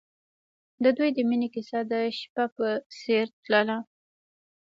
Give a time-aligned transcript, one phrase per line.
[0.83, 2.67] د دوی د مینې کیسه د شپه په
[2.99, 3.77] څېر تلله.